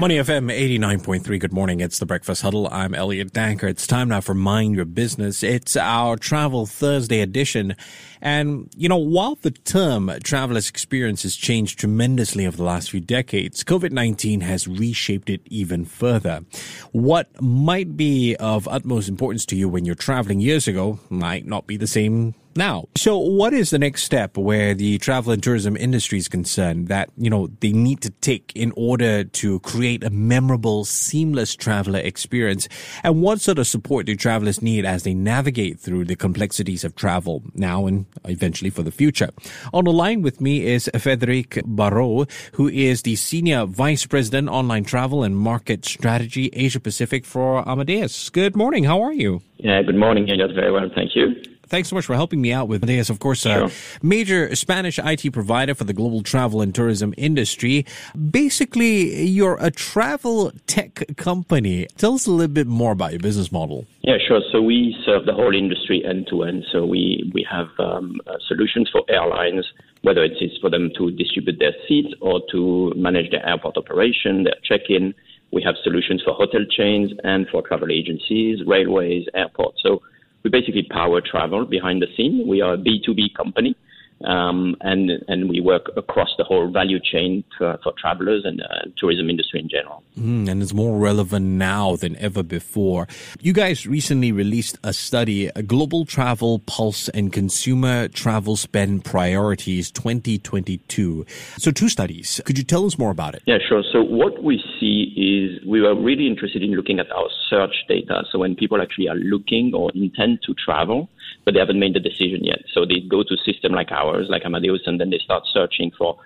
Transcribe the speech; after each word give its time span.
Money 0.00 0.14
FM 0.18 0.48
89.3. 0.48 1.40
Good 1.40 1.52
morning. 1.52 1.80
It's 1.80 1.98
the 1.98 2.06
Breakfast 2.06 2.42
Huddle. 2.42 2.68
I'm 2.70 2.94
Elliot 2.94 3.32
Danker. 3.32 3.64
It's 3.64 3.84
time 3.84 4.10
now 4.10 4.20
for 4.20 4.32
Mind 4.32 4.76
Your 4.76 4.84
Business. 4.84 5.42
It's 5.42 5.76
our 5.76 6.16
Travel 6.16 6.66
Thursday 6.66 7.20
edition. 7.20 7.74
And, 8.20 8.72
you 8.76 8.88
know, 8.88 8.96
while 8.96 9.34
the 9.34 9.50
term 9.50 10.12
traveler's 10.22 10.68
experience 10.68 11.24
has 11.24 11.34
changed 11.34 11.80
tremendously 11.80 12.46
over 12.46 12.56
the 12.56 12.62
last 12.62 12.92
few 12.92 13.00
decades, 13.00 13.64
COVID-19 13.64 14.40
has 14.42 14.68
reshaped 14.68 15.30
it 15.30 15.40
even 15.46 15.84
further. 15.84 16.44
What 16.92 17.28
might 17.42 17.96
be 17.96 18.36
of 18.36 18.68
utmost 18.68 19.08
importance 19.08 19.44
to 19.46 19.56
you 19.56 19.68
when 19.68 19.84
you're 19.84 19.96
traveling 19.96 20.38
years 20.38 20.68
ago 20.68 21.00
might 21.10 21.44
not 21.44 21.66
be 21.66 21.76
the 21.76 21.88
same 21.88 22.36
now. 22.58 22.88
So 22.96 23.16
what 23.16 23.54
is 23.54 23.70
the 23.70 23.78
next 23.78 24.02
step 24.02 24.36
where 24.36 24.74
the 24.74 24.98
travel 24.98 25.32
and 25.32 25.42
tourism 25.42 25.76
industry 25.76 26.18
is 26.18 26.28
concerned 26.28 26.88
that, 26.88 27.08
you 27.16 27.30
know, 27.30 27.46
they 27.60 27.72
need 27.72 28.02
to 28.02 28.10
take 28.10 28.52
in 28.54 28.72
order 28.76 29.24
to 29.24 29.60
create 29.60 30.04
a 30.04 30.10
memorable, 30.10 30.84
seamless 30.84 31.54
traveler 31.54 32.00
experience? 32.00 32.68
And 33.02 33.22
what 33.22 33.40
sort 33.40 33.58
of 33.58 33.66
support 33.66 34.06
do 34.06 34.14
travelers 34.16 34.60
need 34.60 34.84
as 34.84 35.04
they 35.04 35.14
navigate 35.14 35.80
through 35.80 36.04
the 36.04 36.16
complexities 36.16 36.84
of 36.84 36.94
travel 36.96 37.42
now 37.54 37.86
and 37.86 38.04
eventually 38.24 38.70
for 38.70 38.82
the 38.82 38.90
future? 38.90 39.30
On 39.72 39.84
the 39.84 39.92
line 39.92 40.20
with 40.20 40.40
me 40.40 40.66
is 40.66 40.90
Frederic 40.98 41.50
Barou, 41.64 42.28
who 42.52 42.68
is 42.68 43.02
the 43.02 43.16
Senior 43.16 43.64
Vice 43.66 44.04
President, 44.04 44.48
Online 44.48 44.84
Travel 44.84 45.22
and 45.22 45.36
Market 45.36 45.84
Strategy, 45.84 46.50
Asia 46.52 46.80
Pacific 46.80 47.24
for 47.24 47.66
Amadeus. 47.68 48.28
Good 48.30 48.56
morning. 48.56 48.84
How 48.84 49.00
are 49.00 49.12
you? 49.12 49.42
Yeah, 49.58 49.82
good 49.82 49.96
morning, 49.96 50.26
You're 50.26 50.52
Very 50.52 50.72
well. 50.72 50.90
Thank 50.94 51.14
you. 51.14 51.57
Thanks 51.68 51.88
so 51.90 51.96
much 51.96 52.06
for 52.06 52.14
helping 52.14 52.40
me 52.40 52.52
out 52.52 52.68
with 52.68 52.86
this. 52.86 53.10
Of 53.10 53.18
course, 53.18 53.44
a 53.44 53.68
sure. 53.68 53.70
major 54.02 54.54
Spanish 54.56 54.98
IT 54.98 55.32
provider 55.32 55.74
for 55.74 55.84
the 55.84 55.92
global 55.92 56.22
travel 56.22 56.62
and 56.62 56.74
tourism 56.74 57.12
industry. 57.16 57.84
Basically, 58.30 59.24
you're 59.24 59.58
a 59.60 59.70
travel 59.70 60.52
tech 60.66 61.04
company. 61.16 61.86
Tell 61.96 62.14
us 62.14 62.26
a 62.26 62.30
little 62.30 62.52
bit 62.52 62.66
more 62.66 62.92
about 62.92 63.12
your 63.12 63.20
business 63.20 63.52
model. 63.52 63.86
Yeah, 64.02 64.16
sure. 64.26 64.40
So 64.50 64.62
we 64.62 64.96
serve 65.04 65.26
the 65.26 65.34
whole 65.34 65.54
industry 65.54 66.02
end 66.04 66.28
to 66.30 66.42
end. 66.44 66.64
So 66.72 66.86
we, 66.86 67.30
we 67.34 67.46
have 67.50 67.68
um, 67.78 68.20
uh, 68.26 68.36
solutions 68.46 68.88
for 68.90 69.02
airlines, 69.08 69.66
whether 70.02 70.24
it 70.24 70.32
is 70.40 70.56
for 70.60 70.70
them 70.70 70.90
to 70.96 71.10
distribute 71.10 71.58
their 71.58 71.74
seats 71.86 72.14
or 72.20 72.40
to 72.50 72.92
manage 72.96 73.30
their 73.30 73.46
airport 73.46 73.76
operation, 73.76 74.44
their 74.44 74.56
check-in. 74.64 75.14
We 75.52 75.62
have 75.62 75.74
solutions 75.82 76.22
for 76.24 76.32
hotel 76.32 76.64
chains 76.70 77.10
and 77.24 77.46
for 77.48 77.60
travel 77.60 77.90
agencies, 77.90 78.60
railways, 78.66 79.26
airports. 79.34 79.80
So 79.82 80.02
we 80.48 80.60
basically 80.60 80.84
power 80.90 81.20
travel 81.20 81.66
behind 81.66 82.00
the 82.00 82.06
scene. 82.16 82.46
We 82.48 82.62
are 82.62 82.74
a 82.74 82.78
B2B 82.78 83.34
company. 83.36 83.76
Um, 84.24 84.76
and 84.80 85.10
and 85.28 85.48
we 85.48 85.60
work 85.60 85.90
across 85.96 86.30
the 86.38 86.44
whole 86.44 86.70
value 86.70 86.98
chain 87.00 87.44
for, 87.56 87.78
for 87.82 87.92
travelers 88.00 88.44
and 88.44 88.60
uh, 88.60 88.88
tourism 88.96 89.30
industry 89.30 89.60
in 89.60 89.68
general. 89.68 90.02
Mm, 90.18 90.48
and 90.48 90.62
it's 90.62 90.74
more 90.74 90.98
relevant 90.98 91.46
now 91.46 91.96
than 91.96 92.16
ever 92.16 92.42
before. 92.42 93.06
You 93.40 93.52
guys 93.52 93.86
recently 93.86 94.32
released 94.32 94.78
a 94.82 94.92
study, 94.92 95.46
a 95.54 95.62
Global 95.62 96.04
Travel 96.04 96.58
Pulse 96.60 97.08
and 97.10 97.32
Consumer 97.32 98.08
Travel 98.08 98.56
Spend 98.56 99.04
Priorities 99.04 99.90
2022. 99.92 101.24
So 101.58 101.70
two 101.70 101.88
studies. 101.88 102.40
Could 102.44 102.58
you 102.58 102.64
tell 102.64 102.86
us 102.86 102.98
more 102.98 103.10
about 103.10 103.34
it? 103.34 103.42
Yeah, 103.46 103.58
sure. 103.68 103.84
So 103.92 104.02
what 104.02 104.42
we 104.42 104.62
see 104.80 105.12
is 105.16 105.64
we 105.66 105.80
were 105.80 105.94
really 105.94 106.26
interested 106.26 106.62
in 106.62 106.72
looking 106.72 106.98
at 106.98 107.10
our 107.12 107.28
search 107.48 107.74
data. 107.88 108.24
So 108.30 108.38
when 108.38 108.56
people 108.56 108.82
actually 108.82 109.08
are 109.08 109.16
looking 109.16 109.72
or 109.74 109.90
intend 109.94 110.40
to 110.46 110.54
travel, 110.54 111.08
but 111.48 111.54
they 111.54 111.60
haven't 111.60 111.80
made 111.80 111.94
the 111.94 112.00
decision 112.00 112.44
yet. 112.44 112.58
So 112.74 112.84
they 112.84 113.00
go 113.00 113.22
to 113.22 113.32
a 113.32 113.38
system 113.50 113.72
like 113.72 113.90
ours, 113.90 114.26
like 114.28 114.44
Amadeus, 114.44 114.82
and 114.84 115.00
then 115.00 115.08
they 115.08 115.16
start 115.16 115.44
searching 115.50 115.90
for 115.96 116.18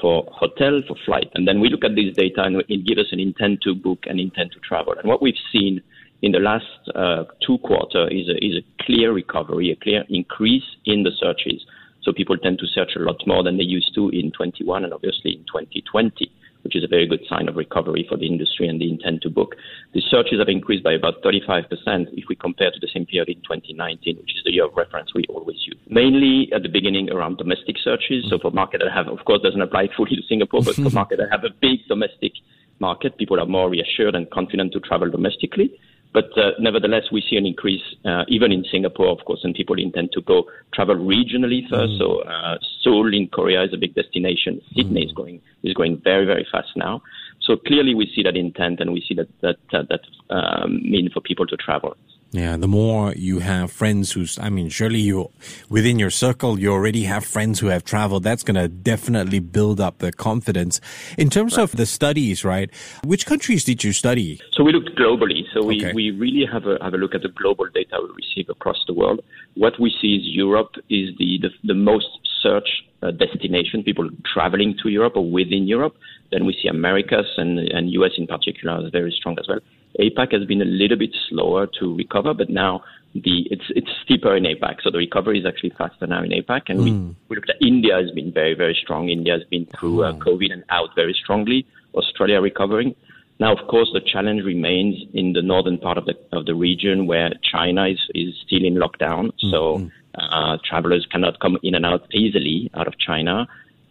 for 0.00 0.26
hotel, 0.32 0.80
for 0.88 0.96
flight. 1.04 1.28
And 1.34 1.46
then 1.46 1.60
we 1.60 1.68
look 1.68 1.84
at 1.84 1.94
this 1.94 2.16
data 2.16 2.44
and 2.44 2.64
it 2.66 2.86
gives 2.86 3.00
us 3.00 3.12
an 3.12 3.20
intent 3.20 3.60
to 3.64 3.74
book 3.74 4.04
and 4.06 4.18
intent 4.18 4.52
to 4.52 4.58
travel. 4.60 4.94
And 4.96 5.06
what 5.06 5.20
we've 5.20 5.42
seen 5.52 5.82
in 6.22 6.32
the 6.32 6.38
last 6.38 6.64
uh, 6.94 7.24
two 7.46 7.58
quarters 7.58 8.08
is 8.10 8.30
a, 8.30 8.36
is 8.42 8.64
a 8.64 8.82
clear 8.82 9.12
recovery, 9.12 9.70
a 9.70 9.76
clear 9.76 10.02
increase 10.08 10.64
in 10.86 11.02
the 11.02 11.10
searches. 11.20 11.62
So 12.00 12.14
people 12.14 12.38
tend 12.38 12.58
to 12.60 12.66
search 12.66 12.92
a 12.96 13.00
lot 13.00 13.20
more 13.26 13.42
than 13.42 13.58
they 13.58 13.64
used 13.64 13.94
to 13.96 14.08
in 14.08 14.32
21 14.32 14.84
and 14.84 14.94
obviously 14.94 15.32
in 15.32 15.40
2020 15.40 16.32
which 16.62 16.76
is 16.76 16.84
a 16.84 16.88
very 16.88 17.06
good 17.06 17.20
sign 17.28 17.48
of 17.48 17.56
recovery 17.56 18.06
for 18.08 18.16
the 18.16 18.26
industry 18.26 18.68
and 18.68 18.80
the 18.80 18.90
intent 18.90 19.22
to 19.22 19.30
book. 19.30 19.54
The 19.94 20.02
searches 20.10 20.38
have 20.38 20.48
increased 20.48 20.84
by 20.84 20.92
about 20.92 21.22
35% 21.22 21.66
if 22.12 22.24
we 22.28 22.36
compare 22.36 22.70
to 22.70 22.80
the 22.80 22.88
same 22.92 23.06
period 23.06 23.28
in 23.28 23.42
2019, 23.42 24.16
which 24.16 24.36
is 24.36 24.42
the 24.44 24.52
year 24.52 24.66
of 24.66 24.76
reference 24.76 25.14
we 25.14 25.24
always 25.28 25.58
use. 25.66 25.78
Mainly 25.88 26.50
at 26.54 26.62
the 26.62 26.68
beginning 26.68 27.10
around 27.10 27.38
domestic 27.38 27.76
searches. 27.82 28.26
So 28.28 28.38
for 28.38 28.50
markets 28.50 28.84
that 28.84 28.92
have, 28.92 29.08
of 29.08 29.24
course, 29.24 29.42
doesn't 29.42 29.60
apply 29.60 29.88
fully 29.96 30.16
to 30.16 30.22
Singapore, 30.28 30.62
but 30.62 30.74
for 30.74 30.90
markets 31.00 31.20
that 31.20 31.30
have 31.30 31.44
a 31.44 31.54
big 31.60 31.80
domestic 31.88 32.32
market, 32.78 33.16
people 33.18 33.38
are 33.40 33.46
more 33.46 33.68
reassured 33.70 34.14
and 34.14 34.30
confident 34.30 34.72
to 34.72 34.80
travel 34.80 35.10
domestically. 35.10 35.78
But 36.12 36.36
uh, 36.36 36.52
nevertheless, 36.58 37.04
we 37.12 37.22
see 37.28 37.36
an 37.36 37.46
increase 37.46 37.82
uh, 38.04 38.24
even 38.26 38.50
in 38.50 38.64
Singapore, 38.70 39.08
of 39.08 39.24
course, 39.24 39.40
and 39.44 39.54
people 39.54 39.78
intend 39.78 40.10
to 40.12 40.20
go 40.20 40.44
travel 40.74 40.96
regionally 40.96 41.62
first. 41.68 41.92
Mm. 41.92 41.98
So 41.98 42.20
uh, 42.22 42.58
Seoul 42.82 43.14
in 43.14 43.28
Korea 43.28 43.62
is 43.62 43.72
a 43.72 43.76
big 43.76 43.94
destination. 43.94 44.60
Sydney 44.74 45.02
mm. 45.02 45.06
is 45.06 45.12
going 45.12 45.40
is 45.62 45.74
going 45.74 46.00
very 46.02 46.26
very 46.26 46.46
fast 46.50 46.70
now. 46.74 47.02
So 47.40 47.56
clearly, 47.56 47.94
we 47.94 48.10
see 48.14 48.22
that 48.24 48.36
intent, 48.36 48.80
and 48.80 48.92
we 48.92 49.04
see 49.06 49.14
that 49.14 49.28
that 49.40 49.58
uh, 49.72 49.84
that 49.88 50.00
um, 50.34 50.80
mean 50.82 51.10
for 51.12 51.20
people 51.20 51.46
to 51.46 51.56
travel. 51.56 51.96
Yeah, 52.32 52.56
the 52.56 52.68
more 52.68 53.12
you 53.14 53.40
have 53.40 53.72
friends 53.72 54.12
who's, 54.12 54.38
I 54.38 54.50
mean, 54.50 54.68
surely 54.68 55.00
you, 55.00 55.30
within 55.68 55.98
your 55.98 56.10
circle, 56.10 56.60
you 56.60 56.72
already 56.72 57.02
have 57.02 57.24
friends 57.24 57.58
who 57.58 57.66
have 57.66 57.84
traveled. 57.84 58.22
That's 58.22 58.44
going 58.44 58.54
to 58.54 58.68
definitely 58.68 59.40
build 59.40 59.80
up 59.80 59.98
the 59.98 60.12
confidence. 60.12 60.80
In 61.18 61.28
terms 61.28 61.56
right. 61.56 61.64
of 61.64 61.72
the 61.72 61.86
studies, 61.86 62.44
right? 62.44 62.70
Which 63.02 63.26
countries 63.26 63.64
did 63.64 63.82
you 63.82 63.92
study? 63.92 64.40
So 64.52 64.62
we 64.62 64.72
looked 64.72 64.96
globally. 64.96 65.42
So 65.52 65.64
we, 65.64 65.84
okay. 65.84 65.92
we 65.92 66.12
really 66.12 66.46
have 66.46 66.66
a, 66.66 66.78
have 66.80 66.94
a 66.94 66.98
look 66.98 67.16
at 67.16 67.22
the 67.22 67.30
global 67.30 67.66
data 67.74 67.98
we 68.00 68.08
receive 68.14 68.48
across 68.48 68.78
the 68.86 68.94
world. 68.94 69.24
What 69.54 69.80
we 69.80 69.92
see 70.00 70.14
is 70.14 70.22
Europe 70.24 70.76
is 70.88 71.10
the, 71.18 71.38
the, 71.42 71.50
the 71.64 71.74
most 71.74 72.06
search 72.40 72.68
uh, 73.02 73.10
destination, 73.10 73.82
people 73.82 74.08
traveling 74.32 74.76
to 74.84 74.88
Europe 74.88 75.16
or 75.16 75.28
within 75.28 75.66
Europe. 75.66 75.96
Then 76.30 76.46
we 76.46 76.56
see 76.62 76.68
Americas 76.68 77.26
and, 77.36 77.58
and 77.58 77.90
US 77.90 78.12
in 78.16 78.28
particular 78.28 78.86
is 78.86 78.92
very 78.92 79.10
strong 79.18 79.36
as 79.40 79.48
well. 79.48 79.58
APAC 79.98 80.32
has 80.32 80.44
been 80.46 80.62
a 80.62 80.66
little 80.66 80.96
bit 80.96 81.14
slower 81.28 81.66
to 81.80 81.96
recover, 81.96 82.34
but 82.34 82.48
now 82.48 82.82
the 83.14 83.48
it's 83.50 83.64
it's 83.70 83.90
steeper 84.04 84.36
in 84.36 84.44
APAC. 84.44 84.82
So 84.82 84.90
the 84.90 84.98
recovery 84.98 85.40
is 85.40 85.46
actually 85.46 85.70
faster 85.70 86.06
now 86.06 86.22
in 86.22 86.30
APAC. 86.30 86.62
And 86.68 86.80
mm. 86.80 86.84
we, 86.84 86.90
hmm. 86.90 87.10
we 87.28 87.36
looked 87.36 87.50
at 87.50 87.56
India 87.60 87.96
has 87.96 88.10
been 88.12 88.32
very, 88.32 88.54
very 88.54 88.78
strong. 88.80 89.08
India 89.08 89.32
has 89.32 89.42
been 89.44 89.66
through 89.66 90.04
uh, 90.04 90.12
COVID 90.14 90.52
and 90.52 90.64
out 90.70 90.90
very 90.94 91.14
strongly. 91.14 91.66
Australia 91.94 92.40
recovering. 92.40 92.94
Now, 93.40 93.56
of 93.56 93.66
course, 93.68 93.90
the 93.92 94.00
challenge 94.00 94.44
remains 94.44 94.96
in 95.14 95.32
the 95.32 95.42
northern 95.42 95.78
part 95.78 95.98
of 95.98 96.04
the 96.04 96.14
of 96.32 96.46
the 96.46 96.54
region 96.54 97.06
where 97.06 97.30
China 97.42 97.86
is, 97.86 97.98
is 98.14 98.34
still 98.46 98.64
in 98.64 98.74
lockdown. 98.74 99.32
Mm. 99.42 99.50
So 99.50 99.78
hmm. 99.78 99.88
uh, 100.14 100.58
travelers 100.64 101.06
cannot 101.10 101.40
come 101.40 101.58
in 101.62 101.74
and 101.74 101.84
out 101.84 102.06
easily 102.14 102.70
out 102.74 102.86
of 102.86 102.98
China. 102.98 103.48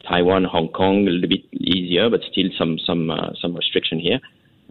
Taiwan, 0.08 0.46
Hong 0.46 0.70
Kong, 0.70 1.08
a 1.08 1.12
little 1.12 1.28
bit 1.28 1.44
easier, 1.52 2.10
but 2.10 2.22
still 2.32 2.50
some 2.58 2.80
some 2.80 3.12
uh, 3.12 3.32
some 3.42 3.54
restriction 3.56 4.00
here. 4.00 4.20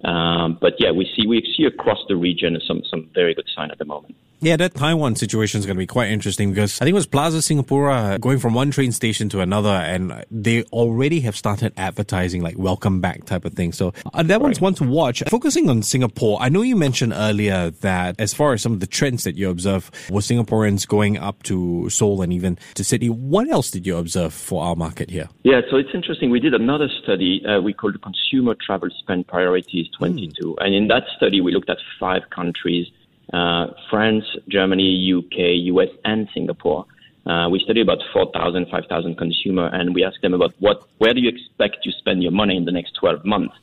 Um, 0.04 0.58
but 0.60 0.74
yeah, 0.78 0.92
we 0.92 1.10
see 1.16 1.26
we 1.26 1.42
see 1.56 1.64
across 1.64 1.98
the 2.08 2.16
region 2.16 2.58
some 2.66 2.82
some 2.88 3.10
very 3.14 3.34
good 3.34 3.48
sign 3.54 3.70
at 3.70 3.78
the 3.78 3.84
moment. 3.84 4.14
Yeah, 4.40 4.56
that 4.56 4.74
Taiwan 4.74 5.16
situation 5.16 5.58
is 5.58 5.66
going 5.66 5.76
to 5.76 5.78
be 5.78 5.86
quite 5.86 6.10
interesting 6.10 6.50
because 6.50 6.80
I 6.80 6.84
think 6.84 6.92
it 6.92 6.94
was 6.94 7.06
Plaza 7.06 7.38
Singapura 7.38 8.20
going 8.20 8.38
from 8.38 8.54
one 8.54 8.70
train 8.70 8.92
station 8.92 9.28
to 9.30 9.40
another, 9.40 9.70
and 9.70 10.24
they 10.30 10.62
already 10.64 11.20
have 11.20 11.36
started 11.36 11.72
advertising 11.76 12.42
like 12.42 12.56
welcome 12.56 13.00
back 13.00 13.24
type 13.24 13.44
of 13.44 13.54
thing. 13.54 13.72
So 13.72 13.92
uh, 14.14 14.22
that 14.22 14.34
right. 14.34 14.40
one's 14.40 14.60
one 14.60 14.74
to 14.74 14.84
watch. 14.84 15.24
Focusing 15.28 15.68
on 15.68 15.82
Singapore, 15.82 16.38
I 16.40 16.50
know 16.50 16.62
you 16.62 16.76
mentioned 16.76 17.14
earlier 17.16 17.70
that 17.80 18.14
as 18.20 18.32
far 18.32 18.52
as 18.52 18.62
some 18.62 18.72
of 18.72 18.78
the 18.78 18.86
trends 18.86 19.24
that 19.24 19.34
you 19.34 19.50
observe 19.50 19.90
was 20.08 20.28
Singaporeans 20.28 20.86
going 20.86 21.18
up 21.18 21.42
to 21.44 21.90
Seoul 21.90 22.22
and 22.22 22.32
even 22.32 22.58
to 22.74 22.84
Sydney. 22.84 23.08
What 23.10 23.48
else 23.48 23.72
did 23.72 23.88
you 23.88 23.96
observe 23.96 24.32
for 24.32 24.62
our 24.62 24.76
market 24.76 25.10
here? 25.10 25.28
Yeah, 25.42 25.62
so 25.68 25.76
it's 25.76 25.90
interesting. 25.92 26.30
We 26.30 26.38
did 26.38 26.54
another 26.54 26.88
study 27.02 27.42
uh, 27.44 27.60
we 27.60 27.72
called 27.72 27.94
the 27.94 27.98
Consumer 27.98 28.54
Travel 28.64 28.90
Spend 29.00 29.26
Priorities 29.26 29.88
22, 29.98 30.30
mm. 30.42 30.54
and 30.64 30.74
in 30.74 30.86
that 30.88 31.02
study 31.16 31.40
we 31.40 31.52
looked 31.52 31.70
at 31.70 31.78
five 31.98 32.22
countries 32.30 32.86
uh, 33.32 33.66
France, 33.90 34.24
Germany, 34.48 35.12
UK, 35.14 35.66
US, 35.74 35.88
and 36.04 36.28
Singapore. 36.32 36.86
Uh, 37.26 37.48
we 37.50 37.60
studied 37.60 37.82
about 37.82 37.98
4,000, 38.12 38.68
5,000 38.70 39.16
consumer, 39.16 39.68
and 39.72 39.94
we 39.94 40.02
asked 40.04 40.22
them 40.22 40.34
about 40.34 40.54
what, 40.60 40.82
where 40.98 41.12
do 41.12 41.20
you 41.20 41.28
expect 41.28 41.82
to 41.84 41.92
spend 41.92 42.22
your 42.22 42.32
money 42.32 42.56
in 42.56 42.64
the 42.64 42.72
next 42.72 42.92
12 42.98 43.24
months? 43.24 43.54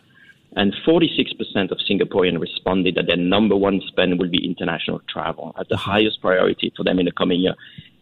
And 0.56 0.74
46% 0.88 1.72
of 1.72 1.80
Singaporeans 1.90 2.40
responded 2.40 2.96
that 2.96 3.08
their 3.08 3.18
number 3.18 3.56
one 3.56 3.82
spend 3.88 4.20
will 4.20 4.30
be 4.30 4.46
international 4.46 5.02
travel 5.10 5.54
as 5.60 5.68
the 5.68 5.78
highest 5.78 6.22
priority 6.22 6.72
for 6.78 6.84
them 6.84 7.00
in 7.00 7.06
the 7.06 7.12
coming 7.12 7.42
year. 7.42 7.56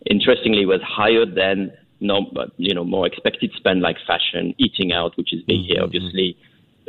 Interestingly, 0.06 0.64
it 0.64 0.68
was 0.68 0.82
higher 0.84 1.26
than 1.26 1.72
no, 2.00 2.30
you 2.58 2.76
know, 2.76 2.84
more 2.84 3.08
expected 3.08 3.52
spend 3.56 3.82
like 3.82 3.96
fashion, 4.06 4.54
eating 4.58 4.92
out, 4.92 5.18
which 5.18 5.34
is 5.34 5.42
big 5.44 5.62
here, 5.62 5.78
mm-hmm. 5.78 5.86
obviously, 5.86 6.38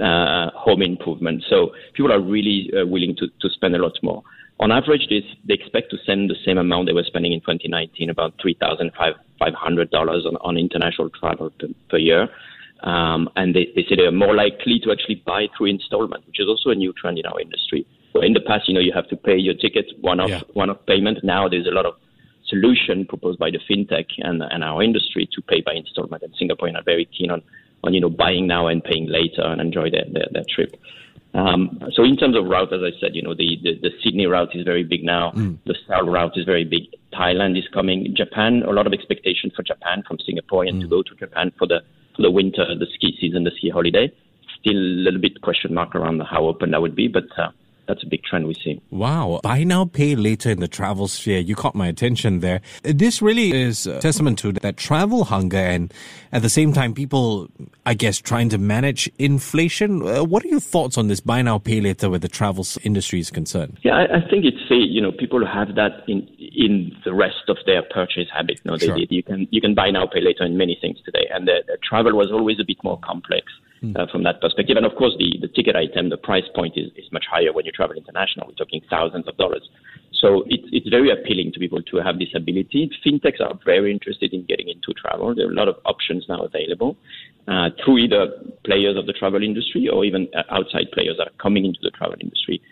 uh, 0.03 0.51
home 0.51 0.83
improvement. 0.83 1.45
So 1.49 1.73
people 1.95 2.13
are 2.13 2.21
really 2.21 2.71
uh, 2.77 2.85
willing 2.85 3.15
to, 3.17 3.29
to 3.41 3.49
spend 3.49 3.75
a 3.77 3.79
lot 3.79 3.97
more. 4.03 4.23
On 4.61 4.71
average, 4.71 5.09
they, 5.11 5.23
they 5.47 5.55
expect 5.55 5.91
to 5.91 5.97
send 6.07 6.31
the 6.31 6.37
same 6.45 6.59
amount 6.59 6.87
they 6.87 6.93
were 6.93 7.05
spending 7.05 7.33
in 7.33 7.41
2019, 7.41 8.09
about 8.09 8.35
$3,500 8.39 9.17
on, 9.41 10.37
on 10.41 10.57
international 10.57 11.11
travel 11.11 11.51
per, 11.59 11.67
per 11.91 11.99
year. 11.99 12.29
Um, 12.83 13.29
and 13.37 13.55
they, 13.55 13.73
they 13.75 13.83
say 13.89 13.97
they're 13.97 14.13
more 14.13 14.35
likely 14.35 14.79
to 14.85 14.93
actually 14.93 15.23
buy 15.27 15.49
through 15.57 15.67
installment, 15.67 16.27
which 16.27 16.39
is 16.39 16.47
also 16.47 16.71
a 16.71 16.75
new 16.75 16.93
trend 16.93 17.19
in 17.19 17.27
our 17.27 17.41
industry. 17.41 17.87
Where 18.13 18.25
in 18.25 18.33
the 18.33 18.41
past, 18.41 18.69
you 18.69 18.75
know, 18.75 18.81
you 18.81 18.93
have 18.95 19.09
to 19.09 19.17
pay 19.17 19.37
your 19.37 19.55
ticket 19.55 19.87
one-off, 20.01 20.31
yeah. 20.31 20.41
one-off 20.53 20.79
payment. 20.87 21.25
Now 21.25 21.49
there's 21.49 21.67
a 21.67 21.71
lot 21.71 21.87
of 21.87 21.95
solution 22.47 23.07
proposed 23.07 23.39
by 23.39 23.51
the 23.51 23.59
fintech 23.69 24.07
and, 24.19 24.43
and 24.43 24.63
our 24.63 24.83
industry 24.83 25.29
to 25.33 25.43
pay 25.43 25.63
by 25.63 25.73
installment. 25.73 26.23
And 26.23 26.33
Singaporeans 26.35 26.79
are 26.79 26.85
very 26.85 27.07
keen 27.07 27.31
on, 27.31 27.43
on 27.83 27.95
you 27.95 28.01
know, 28.01 28.11
buying 28.11 28.47
now 28.47 28.69
and 28.69 28.85
paying 28.85 29.09
later 29.09 29.43
and 29.43 29.61
enjoy 29.61 29.91
their, 29.91 30.05
their, 30.13 30.29
their 30.31 30.45
trip. 30.49 30.77
Um, 31.35 31.81
so 31.93 32.05
in 32.05 32.17
terms 32.17 32.37
of 32.37 32.47
route, 32.47 32.73
as 32.73 32.81
I 32.83 32.99
said, 33.01 33.17
you 33.17 33.23
know, 33.23 33.35
the, 33.35 33.59
the, 33.63 33.75
the 33.83 33.91
Sydney 34.03 34.27
route 34.27 34.55
is 34.55 34.65
very 34.65 34.85
big 34.85 35.03
now. 35.03 35.33
Mm. 35.33 35.59
The 35.67 35.75
Seoul 35.87 36.09
route 36.09 36.37
is 36.37 36.45
very 36.45 36.65
big. 36.65 36.83
Thailand 37.13 37.59
is 37.59 37.65
coming. 37.73 38.15
Japan, 38.17 38.63
a 38.63 38.71
lot 38.71 38.87
of 38.87 38.93
expectation 38.93 39.51
for 39.55 39.63
Japan 39.63 40.05
from 40.07 40.19
Singaporean 40.19 40.75
mm. 40.75 40.81
to 40.83 40.87
go 40.87 41.03
to 41.03 41.15
Japan 41.17 41.53
for 41.59 41.67
the 41.67 41.81
for 42.15 42.23
the 42.23 42.31
winter, 42.31 42.65
the 42.79 42.87
ski 42.95 43.17
season, 43.21 43.43
the 43.43 43.51
ski 43.57 43.69
holiday. 43.69 44.13
Still 44.61 44.77
a 44.77 45.03
little 45.03 45.21
bit 45.21 45.43
question 45.43 45.75
mark 45.75 45.97
around 45.97 46.21
how 46.21 46.47
open 46.47 46.71
that 46.71 46.81
would 46.81 46.95
be, 46.95 47.09
but 47.09 47.25
uh, 47.37 47.51
that's 47.87 48.03
a 48.03 48.07
big 48.07 48.23
trend 48.25 48.47
we 48.47 48.55
see. 48.55 48.81
Wow. 48.91 49.41
Buy 49.43 49.65
now, 49.65 49.85
pay 49.85 50.15
later 50.17 50.51
in 50.51 50.61
the 50.61 50.69
travel 50.69 51.09
sphere. 51.09 51.39
You 51.39 51.55
caught 51.55 51.75
my 51.75 51.87
attention 51.87 52.41
there. 52.41 52.61
This 52.83 53.21
really 53.21 53.53
is 53.53 53.87
a 53.87 54.01
testament 54.01 54.39
to 54.41 54.53
that 54.53 54.77
travel 54.77 55.25
hunger 55.25 55.59
and 55.59 55.93
at 56.33 56.43
the 56.43 56.49
same 56.49 56.73
time, 56.73 56.95
people, 56.95 57.49
I 57.87 57.95
guess, 57.95 58.19
trying 58.19 58.49
to 58.49 58.59
manage 58.59 59.09
inflation. 59.19 60.03
Uh, 60.03 60.25
what 60.25 60.45
are 60.45 60.49
your 60.49 60.59
thoughts 60.59 60.99
on 60.99 61.07
this 61.07 61.21
buy 61.21 61.43
now, 61.43 61.59
pay 61.59 61.81
later 61.81 62.11
where 62.11 62.19
the 62.19 62.29
travel 62.29 62.67
industry 62.83 63.21
is 63.21 63.31
concerned? 63.31 63.79
Yeah, 63.83 63.95
I, 63.95 64.17
I 64.17 64.21
think 64.29 64.45
it's, 64.45 64.59
you 64.69 65.01
know, 65.01 65.13
people 65.13 65.47
have 65.47 65.77
that 65.77 66.03
in, 66.09 66.27
in 66.39 66.91
the 67.05 67.15
rest 67.15 67.49
of 67.49 67.57
their 67.67 67.83
purchase 67.83 68.27
habit. 68.35 68.61
You, 68.65 68.73
know, 68.73 68.77
they, 68.77 68.87
sure. 68.87 68.99
you 68.99 69.23
can, 69.23 69.47
you 69.53 69.61
can 69.61 69.75
buy 69.75 69.91
now, 69.91 70.07
pay 70.07 70.21
later 70.21 70.45
in 70.45 70.57
many 70.57 70.77
things 70.81 70.99
today. 71.05 71.29
And 71.33 71.47
the, 71.47 71.63
the 71.69 71.79
travel 71.89 72.17
was 72.17 72.33
always 72.33 72.59
a 72.59 72.65
bit 72.65 72.83
more 72.83 72.99
complex. 72.99 73.47
Hmm. 73.85 73.93
uh, 73.97 74.07
from 74.11 74.23
that 74.25 74.41
perspective. 74.41 74.77
And 74.77 74.87
of 74.87 74.95
course, 74.97 75.15
the, 75.19 75.37
the 75.41 75.49
ticket 75.49 75.77
item, 75.77 76.09
the 76.09 76.17
price 76.17 76.45
point 76.55 76.75
is, 76.77 76.91
is 76.97 77.11
much 77.13 77.27
higher 77.31 77.53
when 77.53 77.67
you 77.67 77.73
travel 77.73 77.97
international. 77.97 78.47
We're 78.49 78.55
talking 78.55 78.81
thousands 78.89 79.29
of 79.29 79.37
dollars. 79.37 79.69
So 80.13 80.45
it's, 80.47 80.65
it's 80.73 80.89
very 80.89 81.11
appealing 81.11 81.53
to 81.53 81.59
people 81.59 81.83
to 81.83 81.97
have 81.99 82.19
this 82.19 82.31
ability. 82.35 82.91
Fintechs 83.05 83.41
are 83.41 83.59
very 83.65 83.93
interested 83.93 84.33
in 84.33 84.45
getting 84.45 84.69
into 84.69 84.95
travel. 84.95 85.35
There 85.35 85.47
are 85.47 85.51
a 85.51 85.55
lot 85.55 85.69
of 85.69 85.77
options 85.85 86.25
now 86.29 86.45
available 86.45 86.97
uh, 87.47 87.71
through 87.85 87.99
either 87.99 88.29
players 88.65 88.97
of 88.97 89.07
the 89.07 89.13
travel 89.13 89.43
industry 89.43 89.89
or 89.89 90.05
even 90.05 90.29
uh, 90.35 90.43
outside 90.51 90.87
players 90.93 91.17
that 91.19 91.27
are 91.29 91.39
coming 91.43 91.67
into 91.67 91.81
the 91.83 91.91
travel 91.91 92.17
industry 92.21 92.63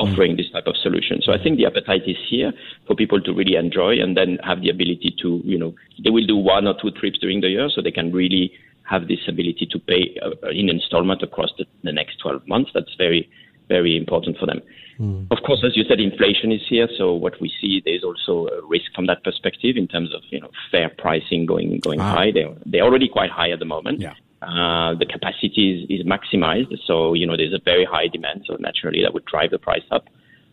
offering 0.00 0.36
this 0.36 0.50
type 0.50 0.66
of 0.66 0.74
solution. 0.76 1.20
So 1.22 1.32
I 1.32 1.42
think 1.42 1.58
the 1.58 1.66
appetite 1.66 2.02
is 2.06 2.16
here 2.28 2.52
for 2.86 2.96
people 2.96 3.20
to 3.20 3.32
really 3.32 3.56
enjoy 3.56 4.00
and 4.00 4.16
then 4.16 4.38
have 4.42 4.62
the 4.62 4.70
ability 4.70 5.14
to, 5.22 5.40
you 5.44 5.58
know, 5.58 5.74
they 6.02 6.10
will 6.10 6.26
do 6.26 6.36
one 6.36 6.66
or 6.66 6.74
two 6.80 6.90
trips 6.92 7.18
during 7.18 7.42
the 7.42 7.48
year 7.48 7.68
so 7.68 7.82
they 7.82 7.90
can 7.90 8.10
really 8.10 8.52
have 8.92 9.08
this 9.08 9.22
ability 9.26 9.66
to 9.72 9.78
pay 9.78 10.02
uh, 10.22 10.48
in 10.50 10.68
installment 10.68 11.22
across 11.22 11.50
the, 11.58 11.64
the, 11.82 11.92
next 11.92 12.18
12 12.18 12.46
months. 12.46 12.70
That's 12.74 12.94
very, 12.98 13.28
very 13.68 13.96
important 13.96 14.36
for 14.38 14.46
them. 14.46 14.60
Mm. 15.00 15.26
Of 15.30 15.38
course, 15.46 15.62
as 15.66 15.76
you 15.76 15.84
said, 15.88 15.98
inflation 15.98 16.52
is 16.52 16.60
here. 16.68 16.88
So 16.98 17.14
what 17.14 17.40
we 17.40 17.50
see, 17.60 17.82
there's 17.84 18.04
also 18.04 18.48
a 18.48 18.66
risk 18.66 18.88
from 18.94 19.06
that 19.06 19.24
perspective 19.24 19.76
in 19.76 19.88
terms 19.88 20.14
of 20.14 20.20
you 20.30 20.40
know 20.40 20.50
fare 20.70 20.90
pricing 21.04 21.46
going 21.46 21.80
going 21.80 22.00
ah. 22.00 22.14
high. 22.16 22.30
They're 22.32 22.54
they're 22.66 22.84
already 22.84 23.08
quite 23.08 23.30
high 23.30 23.50
at 23.50 23.58
the 23.58 23.70
moment. 23.76 24.00
Yeah. 24.00 24.14
Uh, 24.42 24.94
the 24.98 25.06
capacity 25.06 25.86
is, 25.88 26.00
is 26.00 26.06
maximized, 26.06 26.74
so 26.84 27.14
you 27.14 27.26
know 27.26 27.36
there's 27.36 27.54
a 27.54 27.62
very 27.64 27.84
high 27.84 28.08
demand. 28.08 28.44
So 28.46 28.56
naturally, 28.68 29.00
that 29.02 29.14
would 29.14 29.24
drive 29.24 29.50
the 29.50 29.58
price 29.58 29.86
up. 29.90 30.04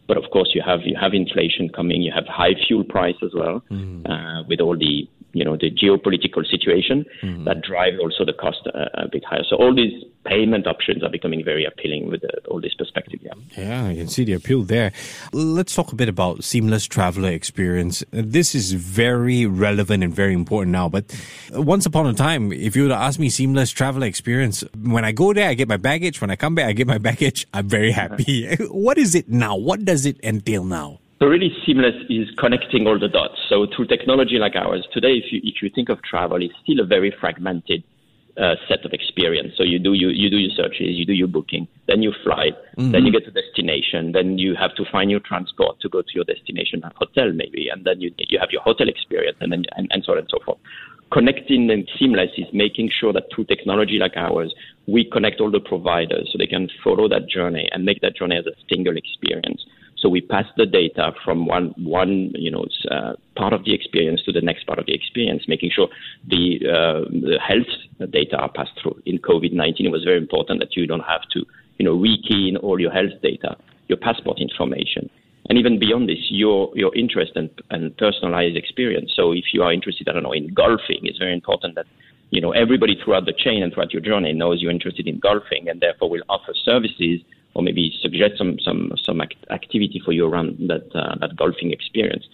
But 0.08 0.18
of 0.18 0.26
course, 0.32 0.52
you 0.56 0.62
have 0.66 0.82
you 0.86 0.96
have 0.96 1.14
inflation 1.14 1.70
coming. 1.70 2.02
You 2.02 2.14
have 2.14 2.26
high 2.28 2.56
fuel 2.68 2.84
price 2.84 3.20
as 3.22 3.34
well, 3.34 3.62
mm. 3.70 4.08
uh, 4.10 4.44
with 4.48 4.62
all 4.62 4.78
the 4.78 5.08
you 5.34 5.46
know 5.46 5.56
the 5.56 5.70
geopolitical 5.72 6.46
situation 6.50 7.06
mm-hmm. 7.22 7.44
that 7.46 7.62
drive 7.62 7.94
also 8.00 8.26
the 8.26 8.34
cost 8.34 8.66
a, 8.68 9.04
a, 9.04 9.08
bit 9.08 9.24
higher. 9.24 9.44
So 9.48 9.56
all 9.56 9.74
these 9.76 10.04
payment 10.26 10.68
options 10.68 11.04
are 11.04 11.10
becoming 11.10 11.44
very 11.44 11.66
appealing 11.66 12.10
with 12.10 12.22
the, 12.22 12.42
all 12.48 12.60
this 12.60 12.74
perspective. 12.74 13.20
Yeah, 13.22 13.34
yeah, 13.58 13.86
I 13.86 13.96
can 13.96 14.08
see 14.08 14.24
the 14.24 14.34
appeal 14.34 14.64
there. 14.64 14.92
Let's 15.34 15.76
talk 15.76 15.92
a 15.92 15.96
bit 15.96 16.10
about 16.10 16.44
seamless 16.44 16.86
traveler 16.86 17.30
experience. 17.30 18.04
This 18.12 18.56
is 18.56 18.74
very 18.74 19.46
relevant 19.46 20.04
and 20.04 20.14
very 20.14 20.34
important 20.34 20.72
now. 20.72 20.90
But 20.90 21.06
once 21.52 21.86
upon 21.86 22.08
a 22.08 22.14
time, 22.14 22.52
if 22.52 22.76
you 22.76 22.84
were 22.84 22.90
to 22.90 22.96
ask 22.96 23.20
me 23.20 23.30
seamless 23.30 23.72
traveler 23.72 24.08
experience, 24.08 24.64
when 24.82 25.06
I 25.06 25.12
go 25.12 25.34
there, 25.34 25.50
I 25.50 25.54
get 25.54 25.68
my 25.68 25.78
baggage. 25.78 26.22
When 26.22 26.32
I 26.32 26.36
come 26.36 26.56
back, 26.56 26.66
I 26.66 26.74
get 26.74 26.88
my 26.88 26.98
baggage. 27.10 27.48
I'm 27.54 27.68
very 27.68 27.92
happy. 27.92 28.48
Uh-huh. 28.50 28.66
what 28.66 28.98
is 28.98 29.16
it 29.16 29.30
now? 29.30 29.56
What 29.56 29.86
does 29.86 30.06
it 30.06 30.20
entail 30.24 30.64
now? 30.64 31.00
So 31.20 31.28
really 31.28 31.52
seamless 31.66 31.96
is 32.10 32.30
connecting 32.38 32.88
all 32.88 32.98
the 32.98 33.10
dots. 33.10 33.36
So 33.50 33.68
through 33.76 33.88
technology 33.88 34.38
like 34.38 34.56
ours, 34.56 34.88
today, 34.94 35.14
if 35.14 35.34
you, 35.34 35.42
if 35.44 35.62
you 35.62 35.70
think 35.70 35.90
of 35.90 36.02
travel, 36.02 36.42
it's 36.42 36.54
still 36.64 36.80
a 36.80 36.86
very 36.86 37.14
fragmented 37.20 37.84
uh, 38.40 38.56
set 38.70 38.86
of 38.86 38.94
experience. 38.94 39.52
So 39.58 39.64
you 39.64 39.80
do 39.80 39.92
you, 39.94 40.10
you 40.10 40.30
do 40.30 40.38
your 40.38 40.56
searches, 40.56 40.96
you 40.96 41.06
do 41.06 41.12
your 41.12 41.28
booking, 41.28 41.68
then 41.88 42.02
you 42.02 42.14
fly, 42.24 42.52
mm-hmm. 42.78 42.92
then 42.92 43.06
you 43.06 43.12
get 43.12 43.26
to 43.26 43.32
destination, 43.32 44.14
then 44.14 44.38
you 44.38 44.56
have 44.56 44.74
to 44.76 44.86
find 44.90 45.12
your 45.12 45.20
transport 45.20 45.82
to 45.82 45.90
go 45.90 46.02
to 46.02 46.14
your 46.14 46.24
destination, 46.24 46.82
hotel 46.96 47.34
maybe, 47.34 47.68
and 47.68 47.84
then 47.84 48.00
you 48.00 48.14
you 48.18 48.40
have 48.40 48.50
your 48.52 48.62
hotel 48.62 48.88
experience, 48.88 49.38
and 49.42 49.52
then 49.52 49.66
and, 49.76 49.90
and 49.92 50.04
so 50.06 50.14
on 50.14 50.20
and 50.20 50.28
so 50.30 50.40
forth. 50.46 50.60
Connecting 51.12 51.70
and 51.70 51.90
seamless 52.00 52.30
is 52.38 52.46
making 52.54 52.92
sure 52.98 53.12
that 53.12 53.24
through 53.36 53.46
technology 53.46 53.98
like 54.00 54.16
ours, 54.16 54.54
we 54.88 55.04
connect 55.04 55.42
all 55.42 55.52
the 55.52 55.60
providers 55.60 56.30
so 56.32 56.38
they 56.38 56.48
can 56.48 56.70
follow 56.82 57.10
that 57.10 57.28
journey 57.28 57.68
and 57.74 57.84
make 57.84 58.00
that 58.02 58.16
journey 58.16 58.38
as 58.38 58.46
a 58.46 58.56
single 58.74 58.96
experience. 58.96 59.66
So 60.02 60.08
we 60.10 60.22
pass 60.22 60.46
the 60.56 60.66
data 60.66 61.12
from 61.24 61.46
one 61.46 61.74
one 61.78 62.32
you 62.36 62.52
know 62.52 62.66
uh, 62.90 63.14
part 63.36 63.54
of 63.54 63.66
the 63.66 63.74
experience 63.74 64.22
to 64.24 64.32
the 64.32 64.42
next 64.42 64.66
part 64.66 64.80
of 64.80 64.86
the 64.86 64.94
experience, 64.94 65.44
making 65.48 65.72
sure 65.76 65.90
the 66.28 66.60
uh, 66.66 67.02
the 67.10 67.38
health 67.46 68.12
data 68.12 68.38
are 68.38 68.52
passed 68.52 68.72
through. 68.82 69.02
In 69.06 69.20
COVID-19, 69.20 69.82
it 69.82 69.92
was 69.92 70.04
very 70.04 70.18
important 70.18 70.60
that 70.62 70.76
you 70.76 70.88
don't 70.88 71.02
have 71.02 71.24
to 71.34 71.46
you 71.78 71.86
know 71.86 71.98
rekey 71.98 72.50
in 72.50 72.58
all 72.58 72.80
your 72.80 72.92
health 72.92 73.16
data, 73.22 73.58
your 73.88 73.98
passport 73.98 74.40
information. 74.40 75.10
And 75.50 75.58
even 75.58 75.80
beyond 75.80 76.08
this, 76.08 76.24
your 76.30 76.72
your 76.76 76.96
interest 76.96 77.34
and, 77.36 77.50
and 77.72 77.96
personalized 77.98 78.56
experience. 78.56 79.12
So 79.16 79.32
if 79.32 79.46
you 79.54 79.64
are 79.64 79.74
interested, 79.74 80.08
I 80.08 80.14
don't 80.14 80.24
know, 80.24 80.32
in 80.32 80.54
golfing, 80.54 81.02
it's 81.04 81.18
very 81.18 81.34
important 81.34 81.76
that 81.76 81.88
you 82.30 82.40
know 82.40 82.52
everybody 82.52 82.96
throughout 83.04 83.26
the 83.26 83.34
chain 83.34 83.64
and 83.64 83.74
throughout 83.74 83.92
your 83.92 84.02
journey 84.02 84.32
knows 84.32 84.62
you're 84.62 84.72
interested 84.72 85.08
in 85.08 85.20
golfing, 85.20 85.68
and 85.68 85.82
therefore 85.82 86.10
will 86.10 86.24
offer 86.30 86.54
services 86.64 87.22
or 87.54 87.64
maybe 87.64 87.94
suggest 88.02 88.38
some 88.38 88.58
some 88.64 88.92
some 89.04 89.22
act- 89.22 89.46
activity 89.50 90.02
for 90.04 90.12
you 90.12 90.26
around 90.28 90.58
that 90.68 90.88
uh, 90.96 91.16
that 91.20 91.36
golfing 91.36 91.72
experience. 91.72 92.26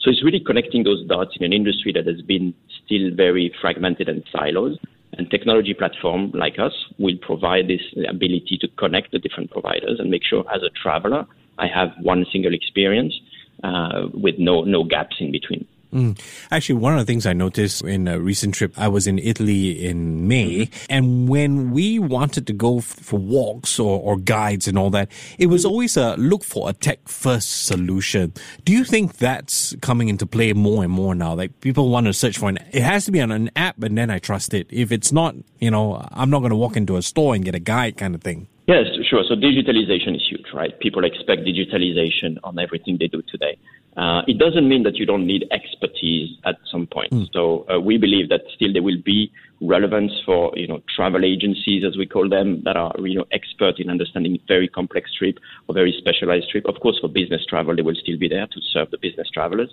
So 0.00 0.10
it's 0.10 0.24
really 0.24 0.40
connecting 0.40 0.84
those 0.84 1.06
dots 1.06 1.36
in 1.38 1.44
an 1.44 1.52
industry 1.52 1.92
that 1.92 2.06
has 2.06 2.20
been 2.22 2.54
still 2.84 3.10
very 3.14 3.54
fragmented 3.60 4.08
and 4.08 4.22
silos. 4.30 4.76
And 5.16 5.30
technology 5.30 5.74
platform 5.74 6.32
like 6.34 6.58
us 6.58 6.72
will 6.98 7.16
provide 7.22 7.68
this 7.68 7.80
ability 8.08 8.58
to 8.60 8.68
connect 8.76 9.12
the 9.12 9.20
different 9.20 9.50
providers 9.52 10.00
and 10.00 10.10
make 10.10 10.24
sure 10.24 10.44
as 10.52 10.62
a 10.62 10.70
traveler 10.70 11.24
I 11.58 11.68
have 11.68 11.90
one 12.02 12.26
single 12.32 12.52
experience 12.52 13.14
uh, 13.62 14.08
with 14.12 14.34
no 14.38 14.64
no 14.64 14.82
gaps 14.84 15.16
in 15.20 15.30
between. 15.30 15.66
Mm. 15.94 16.18
Actually, 16.50 16.80
one 16.80 16.92
of 16.94 16.98
the 16.98 17.04
things 17.04 17.24
I 17.24 17.32
noticed 17.32 17.82
in 17.84 18.08
a 18.08 18.18
recent 18.18 18.54
trip, 18.54 18.74
I 18.76 18.88
was 18.88 19.06
in 19.06 19.20
Italy 19.20 19.86
in 19.86 20.26
May, 20.26 20.66
mm-hmm. 20.66 20.86
and 20.90 21.28
when 21.28 21.70
we 21.70 22.00
wanted 22.00 22.48
to 22.48 22.52
go 22.52 22.78
f- 22.78 22.84
for 22.84 23.20
walks 23.20 23.78
or, 23.78 24.00
or 24.00 24.16
guides 24.16 24.66
and 24.66 24.76
all 24.76 24.90
that, 24.90 25.08
it 25.38 25.46
was 25.46 25.64
always 25.64 25.96
a 25.96 26.16
look 26.16 26.42
for 26.42 26.68
a 26.68 26.72
tech 26.72 27.06
first 27.06 27.66
solution. 27.66 28.32
Do 28.64 28.72
you 28.72 28.82
think 28.82 29.18
that's 29.18 29.76
coming 29.82 30.08
into 30.08 30.26
play 30.26 30.52
more 30.52 30.82
and 30.82 30.92
more 30.92 31.14
now? 31.14 31.34
Like 31.34 31.60
people 31.60 31.88
want 31.90 32.06
to 32.06 32.12
search 32.12 32.38
for 32.38 32.48
an, 32.48 32.58
it 32.72 32.82
has 32.82 33.04
to 33.04 33.12
be 33.12 33.20
on 33.20 33.30
an 33.30 33.50
app 33.54 33.80
and 33.80 33.96
then 33.96 34.10
I 34.10 34.18
trust 34.18 34.52
it. 34.52 34.66
If 34.70 34.90
it's 34.90 35.12
not, 35.12 35.36
you 35.60 35.70
know, 35.70 36.04
I'm 36.10 36.28
not 36.28 36.40
going 36.40 36.50
to 36.50 36.56
walk 36.56 36.76
into 36.76 36.96
a 36.96 37.02
store 37.02 37.36
and 37.36 37.44
get 37.44 37.54
a 37.54 37.60
guide 37.60 37.96
kind 37.96 38.16
of 38.16 38.22
thing. 38.22 38.48
Yes, 38.66 38.86
sure. 39.10 39.22
So 39.28 39.34
digitalization 39.34 40.16
is 40.16 40.26
huge, 40.28 40.46
right? 40.54 40.78
People 40.80 41.04
expect 41.04 41.42
digitalization 41.42 42.38
on 42.42 42.58
everything 42.58 42.96
they 42.98 43.08
do 43.08 43.22
today. 43.28 43.58
Uh, 43.96 44.22
it 44.26 44.38
doesn't 44.38 44.68
mean 44.68 44.82
that 44.84 44.96
you 44.96 45.06
don't 45.06 45.26
need 45.26 45.46
expertise 45.52 46.30
at 46.44 46.56
some 46.72 46.86
point. 46.86 47.12
Mm. 47.12 47.28
So 47.32 47.66
uh, 47.70 47.78
we 47.78 47.98
believe 47.98 48.28
that 48.30 48.40
still 48.54 48.72
there 48.72 48.82
will 48.82 49.00
be 49.04 49.30
relevance 49.60 50.12
for 50.26 50.52
you 50.56 50.66
know 50.66 50.82
travel 50.96 51.24
agencies, 51.24 51.84
as 51.86 51.96
we 51.96 52.06
call 52.06 52.28
them, 52.28 52.62
that 52.64 52.76
are 52.76 52.92
you 52.98 53.14
know 53.14 53.26
expert 53.32 53.78
in 53.78 53.90
understanding 53.90 54.38
very 54.48 54.66
complex 54.66 55.12
trip 55.14 55.38
or 55.68 55.74
very 55.74 55.94
specialized 55.96 56.50
trip. 56.50 56.64
Of 56.66 56.80
course, 56.80 56.98
for 57.00 57.08
business 57.08 57.44
travel, 57.46 57.76
they 57.76 57.82
will 57.82 57.94
still 57.94 58.18
be 58.18 58.28
there 58.28 58.46
to 58.46 58.60
serve 58.72 58.90
the 58.90 58.98
business 58.98 59.28
travelers. 59.32 59.70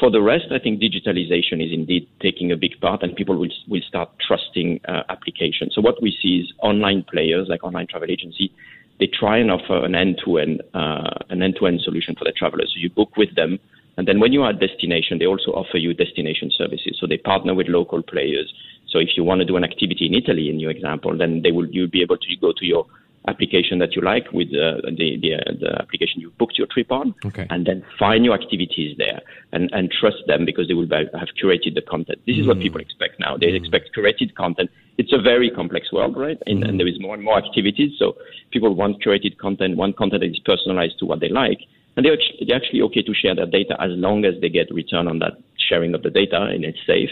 For 0.00 0.10
the 0.10 0.22
rest, 0.22 0.46
I 0.52 0.58
think 0.60 0.80
digitalization 0.80 1.64
is 1.64 1.72
indeed 1.72 2.08
taking 2.20 2.52
a 2.52 2.56
big 2.56 2.80
part, 2.80 3.02
and 3.02 3.16
people 3.16 3.36
will 3.36 3.50
will 3.68 3.82
start 3.88 4.10
trusting 4.26 4.80
uh, 4.86 5.02
applications. 5.08 5.74
So 5.74 5.80
what 5.80 6.00
we 6.00 6.16
see 6.22 6.38
is 6.42 6.52
online 6.62 7.04
players 7.10 7.48
like 7.48 7.64
online 7.64 7.88
travel 7.88 8.10
agency 8.10 8.52
they 8.98 9.06
try 9.06 9.38
and 9.38 9.50
offer 9.50 9.84
an 9.84 9.94
end-to-end 9.94 10.62
uh, 10.74 11.10
an 11.30 11.42
end-to-end 11.42 11.80
solution 11.82 12.14
for 12.16 12.24
the 12.24 12.32
travelers. 12.32 12.72
So 12.74 12.80
you 12.80 12.90
book 12.90 13.16
with 13.16 13.34
them, 13.36 13.58
and 13.96 14.06
then 14.06 14.20
when 14.20 14.32
you 14.32 14.42
are 14.42 14.50
at 14.50 14.60
destination, 14.60 15.18
they 15.18 15.26
also 15.26 15.52
offer 15.52 15.78
you 15.78 15.94
destination 15.94 16.50
services. 16.56 16.96
So 17.00 17.06
they 17.06 17.18
partner 17.18 17.54
with 17.54 17.68
local 17.68 18.02
players, 18.02 18.52
So 18.88 18.98
if 18.98 19.10
you 19.16 19.24
want 19.24 19.40
to 19.40 19.44
do 19.44 19.56
an 19.56 19.64
activity 19.64 20.06
in 20.06 20.14
Italy, 20.14 20.48
in 20.48 20.58
your 20.58 20.70
example, 20.70 21.16
then 21.16 21.42
they 21.42 21.52
will 21.52 21.66
you'll 21.66 21.90
be 21.90 22.02
able 22.02 22.16
to 22.16 22.36
go 22.40 22.52
to 22.56 22.64
your 22.64 22.86
application 23.26 23.78
that 23.78 23.94
you 23.96 24.02
like 24.02 24.30
with 24.32 24.48
uh, 24.48 24.80
the, 24.96 25.18
the, 25.20 25.34
uh, 25.34 25.52
the 25.60 25.76
application 25.80 26.20
you 26.20 26.30
booked 26.38 26.56
your 26.56 26.66
trip 26.68 26.90
on, 26.92 27.14
Okay. 27.24 27.46
and 27.50 27.66
then 27.66 27.84
find 27.98 28.24
your 28.24 28.34
activities 28.34 28.96
there 28.96 29.20
and, 29.52 29.70
and 29.72 29.90
trust 29.90 30.18
them 30.26 30.44
because 30.44 30.68
they 30.68 30.74
will 30.74 30.86
be, 30.86 30.96
have 31.18 31.28
curated 31.42 31.74
the 31.74 31.82
content. 31.82 32.20
This 32.26 32.36
is 32.36 32.46
what 32.46 32.60
people 32.60 32.80
expect 32.80 33.18
now. 33.18 33.36
They 33.36 33.48
expect 33.48 33.90
curated 33.96 34.34
content. 34.34 34.70
It's 34.96 35.12
a 35.12 35.20
very 35.20 35.50
complex 35.50 35.92
world, 35.92 36.16
right? 36.16 36.38
And, 36.46 36.64
and 36.64 36.78
there 36.78 36.88
is 36.88 37.00
more 37.00 37.14
and 37.14 37.24
more 37.24 37.38
activities. 37.38 37.92
So 37.98 38.16
people 38.50 38.74
want 38.74 39.02
curated 39.02 39.38
content, 39.38 39.76
want 39.76 39.96
content 39.96 40.22
that 40.22 40.30
is 40.30 40.38
personalized 40.44 40.98
to 41.00 41.06
what 41.06 41.20
they 41.20 41.28
like. 41.28 41.60
And 41.96 42.04
they're 42.06 42.14
actually, 42.14 42.46
they're 42.46 42.56
actually 42.56 42.82
okay 42.82 43.02
to 43.02 43.14
share 43.14 43.34
their 43.34 43.46
data 43.46 43.76
as 43.80 43.90
long 43.90 44.24
as 44.24 44.34
they 44.40 44.48
get 44.48 44.72
return 44.72 45.08
on 45.08 45.18
that 45.18 45.32
sharing 45.68 45.94
of 45.94 46.02
the 46.02 46.10
data 46.10 46.42
and 46.42 46.64
it's 46.64 46.78
safe 46.86 47.10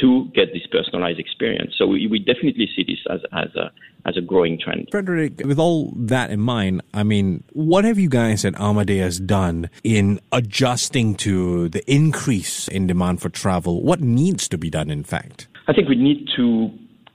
to 0.00 0.26
get 0.34 0.52
this 0.52 0.66
personalized 0.70 1.18
experience. 1.18 1.74
So 1.76 1.86
we, 1.86 2.06
we 2.06 2.18
definitely 2.18 2.68
see 2.74 2.84
this 2.84 2.98
as, 3.10 3.20
as, 3.32 3.54
a, 3.56 3.70
as 4.06 4.16
a 4.16 4.20
growing 4.20 4.58
trend. 4.58 4.88
Frederick, 4.90 5.42
with 5.44 5.58
all 5.58 5.92
that 5.96 6.30
in 6.30 6.40
mind, 6.40 6.82
I 6.94 7.02
mean, 7.02 7.44
what 7.52 7.84
have 7.84 7.98
you 7.98 8.08
guys 8.08 8.44
at 8.44 8.58
Amadeus 8.60 9.18
done 9.18 9.70
in 9.82 10.20
adjusting 10.32 11.14
to 11.16 11.68
the 11.68 11.88
increase 11.90 12.68
in 12.68 12.86
demand 12.86 13.20
for 13.20 13.28
travel? 13.28 13.82
What 13.82 14.00
needs 14.00 14.48
to 14.48 14.58
be 14.58 14.70
done, 14.70 14.90
in 14.90 15.04
fact? 15.04 15.48
I 15.66 15.72
think 15.72 15.88
we 15.88 15.96
need 15.96 16.28
to 16.36 16.70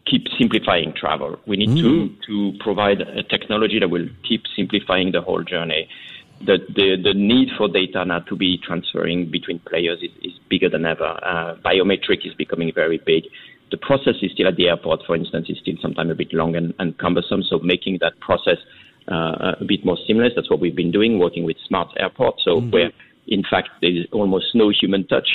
keep 0.05 0.27
simplifying 0.37 0.93
travel. 0.93 1.39
We 1.47 1.57
need 1.57 1.77
to, 1.81 2.09
mm. 2.09 2.21
to 2.27 2.57
provide 2.59 3.01
a 3.01 3.23
technology 3.23 3.79
that 3.79 3.89
will 3.89 4.07
keep 4.27 4.43
simplifying 4.55 5.11
the 5.11 5.21
whole 5.21 5.43
journey. 5.43 5.87
The, 6.41 6.57
the, 6.75 6.97
the 7.01 7.13
need 7.13 7.49
for 7.57 7.69
data 7.69 8.03
now 8.03 8.19
to 8.19 8.35
be 8.35 8.57
transferring 8.57 9.31
between 9.31 9.59
players 9.59 9.99
is 10.03 10.11
bigger 10.53 10.69
than 10.75 10.85
ever. 10.93 11.11
Uh, 11.31 11.51
biometric 11.69 12.19
is 12.29 12.33
becoming 12.43 12.69
very 12.83 12.99
big. 13.13 13.23
The 13.73 13.79
process 13.89 14.17
is 14.25 14.29
still 14.35 14.47
at 14.51 14.57
the 14.61 14.67
airport, 14.71 14.99
for 15.07 15.15
instance, 15.21 15.45
is 15.53 15.57
still 15.63 15.77
sometimes 15.81 16.09
a 16.11 16.17
bit 16.21 16.31
long 16.41 16.51
and, 16.59 16.67
and 16.81 16.89
cumbersome. 17.03 17.41
So 17.49 17.55
making 17.73 17.95
that 18.03 18.13
process 18.27 18.59
uh, 19.13 19.63
a 19.63 19.65
bit 19.73 19.81
more 19.83 19.97
seamless, 20.05 20.33
that's 20.35 20.49
what 20.51 20.59
we've 20.63 20.79
been 20.83 20.93
doing, 20.99 21.11
working 21.25 21.43
with 21.49 21.57
smart 21.69 21.89
airports. 22.03 22.39
So 22.45 22.51
where, 22.73 22.91
in 23.35 23.43
fact, 23.51 23.69
there 23.81 23.95
is 23.99 24.05
almost 24.19 24.47
no 24.53 24.67
human 24.81 25.07
touch. 25.13 25.29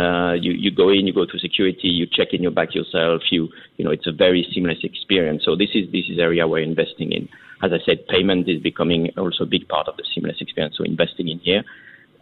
Uh, 0.00 0.34
you, 0.44 0.52
you 0.64 0.70
go 0.82 0.88
in, 0.96 1.02
you 1.08 1.14
go 1.20 1.26
to 1.26 1.38
security, 1.46 1.88
you 1.88 2.06
check 2.18 2.28
in 2.32 2.40
your 2.46 2.54
bag 2.58 2.68
yourself. 2.78 3.22
You, 3.34 3.48
you 3.76 3.84
know, 3.84 3.90
it's 3.90 4.06
a 4.06 4.16
very 4.26 4.42
seamless 4.52 4.80
experience. 4.90 5.42
So 5.44 5.56
this 5.62 5.70
is 5.74 5.84
this 5.90 6.06
is 6.12 6.16
area 6.28 6.46
we're 6.46 6.68
investing 6.74 7.10
in. 7.10 7.28
As 7.66 7.70
I 7.72 7.80
said, 7.84 8.06
payment 8.14 8.48
is 8.48 8.62
becoming 8.62 9.10
also 9.22 9.42
a 9.48 9.50
big 9.56 9.66
part 9.74 9.86
of 9.88 9.96
the 9.98 10.04
seamless 10.14 10.38
experience. 10.40 10.76
So 10.78 10.84
investing 10.84 11.28
in 11.34 11.40
here. 11.48 11.62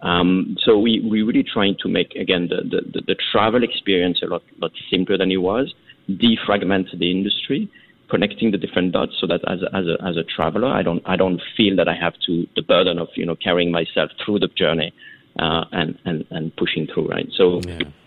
Um, 0.02 0.56
so 0.64 0.78
we 0.78 1.00
we 1.00 1.22
really 1.22 1.42
trying 1.42 1.76
to 1.82 1.88
make 1.88 2.14
again 2.14 2.48
the, 2.48 2.62
the, 2.62 3.00
the, 3.00 3.16
travel 3.32 3.64
experience 3.64 4.20
a 4.22 4.26
lot 4.26 4.42
lot 4.60 4.70
simpler 4.90 5.18
than 5.18 5.32
it 5.32 5.38
was, 5.38 5.74
defragment 6.08 6.96
the 6.96 7.10
industry, 7.10 7.68
connecting 8.08 8.52
the 8.52 8.58
different 8.58 8.92
dots 8.92 9.12
so 9.20 9.26
that 9.26 9.40
as 9.48 9.60
a, 9.62 9.76
as 9.76 9.86
a 9.86 10.04
as 10.06 10.16
a 10.16 10.22
traveler, 10.22 10.68
I 10.68 10.82
don't 10.82 11.02
I 11.04 11.16
don't 11.16 11.40
feel 11.56 11.74
that 11.76 11.88
I 11.88 11.94
have 12.00 12.14
to 12.26 12.46
the 12.54 12.62
burden 12.62 12.98
of 12.98 13.08
you 13.16 13.26
know 13.26 13.34
carrying 13.34 13.72
myself 13.72 14.10
through 14.24 14.38
the 14.38 14.48
journey 14.56 14.92
uh, 15.38 15.64
and, 15.72 15.98
and 16.04 16.24
and 16.30 16.54
pushing 16.56 16.86
through 16.86 17.08
right. 17.08 17.28
So 17.36 17.60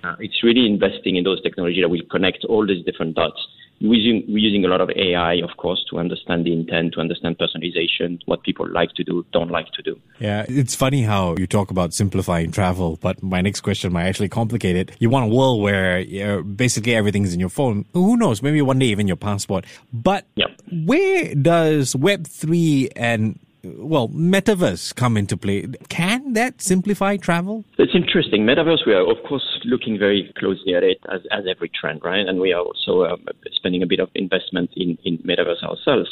uh, 0.03 0.15
it's 0.19 0.43
really 0.43 0.65
investing 0.65 1.17
in 1.17 1.23
those 1.23 1.41
technology 1.41 1.81
that 1.81 1.89
will 1.89 2.05
connect 2.09 2.45
all 2.45 2.65
these 2.65 2.85
different 2.85 3.15
dots. 3.15 3.39
We're 3.81 3.95
using, 3.95 4.23
we're 4.31 4.37
using 4.37 4.63
a 4.63 4.67
lot 4.67 4.79
of 4.79 4.91
AI, 4.95 5.35
of 5.35 5.57
course, 5.57 5.83
to 5.89 5.97
understand 5.97 6.45
the 6.45 6.53
intent, 6.53 6.93
to 6.93 6.99
understand 6.99 7.37
personalization, 7.39 8.19
what 8.25 8.43
people 8.43 8.69
like 8.69 8.93
to 8.93 9.03
do, 9.03 9.25
don't 9.33 9.49
like 9.49 9.71
to 9.73 9.81
do. 9.81 9.99
Yeah, 10.19 10.45
it's 10.47 10.75
funny 10.75 11.01
how 11.01 11.35
you 11.37 11.47
talk 11.47 11.71
about 11.71 11.93
simplifying 11.93 12.51
travel, 12.51 12.99
but 13.01 13.23
my 13.23 13.41
next 13.41 13.61
question 13.61 13.91
might 13.91 14.05
actually 14.05 14.29
complicate 14.29 14.75
it. 14.75 14.91
You 14.99 15.09
want 15.09 15.31
a 15.31 15.35
world 15.35 15.61
where 15.61 16.43
basically 16.43 16.93
everything's 16.95 17.33
in 17.33 17.39
your 17.39 17.49
phone. 17.49 17.85
Who 17.93 18.17
knows? 18.17 18.43
Maybe 18.43 18.61
one 18.61 18.77
day 18.77 18.85
even 18.87 19.07
your 19.07 19.17
passport. 19.17 19.65
But 19.91 20.25
Yep. 20.35 20.61
where 20.85 21.33
does 21.33 21.95
Web3 21.95 22.89
and 22.95 23.39
well, 23.63 24.09
metaverse 24.09 24.95
come 24.95 25.17
into 25.17 25.37
play? 25.37 25.67
Can 25.89 26.33
that 26.33 26.61
simplify 26.61 27.17
travel? 27.17 27.63
It's 27.77 27.93
interesting. 27.93 28.45
Metaverse, 28.45 28.85
we 28.85 28.93
are 28.93 29.09
of 29.09 29.17
course 29.27 29.45
looking 29.65 29.99
very 29.99 30.33
closely 30.37 30.73
at 30.75 30.83
it 30.83 30.99
as, 31.11 31.21
as 31.31 31.45
every 31.49 31.69
trend, 31.69 32.01
right? 32.03 32.25
And 32.27 32.39
we 32.39 32.53
are 32.53 32.61
also 32.61 33.03
um, 33.05 33.25
spending 33.53 33.83
a 33.83 33.87
bit 33.87 33.99
of 33.99 34.09
investment 34.15 34.71
in, 34.75 34.97
in 35.03 35.17
Metaverse 35.19 35.63
ourselves. 35.63 36.09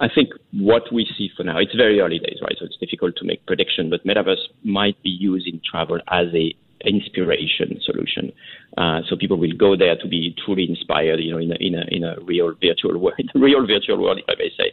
I 0.00 0.08
think 0.12 0.30
what 0.52 0.92
we 0.92 1.06
see 1.18 1.30
for 1.36 1.44
now, 1.44 1.58
it's 1.58 1.74
very 1.74 2.00
early 2.00 2.18
days, 2.18 2.38
right? 2.42 2.56
So 2.58 2.64
it's 2.64 2.78
difficult 2.78 3.16
to 3.16 3.24
make 3.24 3.44
prediction, 3.46 3.90
but 3.90 4.04
Metaverse 4.06 4.46
might 4.64 5.00
be 5.02 5.10
used 5.10 5.46
in 5.46 5.60
travel 5.68 5.98
as 6.08 6.26
a 6.34 6.54
inspiration 6.84 7.80
solution. 7.84 8.32
Uh, 8.76 9.00
so 9.08 9.16
people 9.16 9.36
will 9.36 9.52
go 9.56 9.76
there 9.76 9.96
to 9.96 10.08
be 10.08 10.34
truly 10.44 10.66
inspired, 10.68 11.20
you 11.20 11.30
know, 11.30 11.38
in 11.38 11.52
a, 11.52 11.56
in 11.60 11.74
a, 11.74 11.84
in 11.88 12.04
a 12.04 12.16
real 12.24 12.54
virtual 12.60 12.98
world, 12.98 13.14
in 13.18 13.28
a 13.34 13.38
real 13.38 13.66
virtual 13.66 14.02
world, 14.02 14.18
if 14.18 14.24
I 14.28 14.34
may 14.38 14.50
say 14.56 14.72